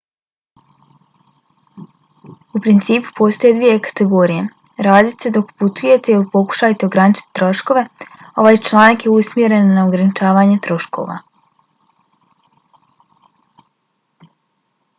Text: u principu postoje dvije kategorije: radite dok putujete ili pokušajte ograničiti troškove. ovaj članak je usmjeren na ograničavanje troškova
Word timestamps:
u 2.59 2.61
principu 2.67 3.11
postoje 3.19 3.51
dvije 3.57 3.73
kategorije: 3.87 4.45
radite 4.87 5.31
dok 5.35 5.51
putujete 5.63 6.15
ili 6.15 6.25
pokušajte 6.37 6.87
ograničiti 6.89 7.29
troškove. 7.41 7.83
ovaj 8.45 8.59
članak 8.69 9.05
je 9.09 9.13
usmjeren 9.19 9.71
na 9.75 9.85
ograničavanje 9.91 10.57
troškova 10.69 11.19